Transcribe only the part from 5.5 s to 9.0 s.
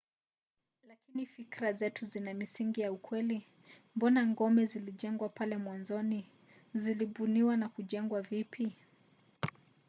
mwanzoni? zilibuniwa na kujengwa vipi?